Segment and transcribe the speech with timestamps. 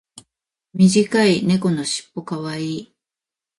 [0.73, 2.95] 短い猫のしっぽ可愛い。